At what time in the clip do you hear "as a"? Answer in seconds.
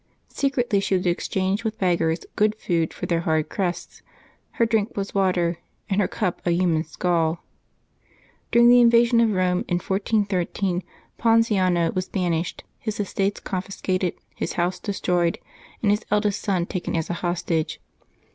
16.95-17.21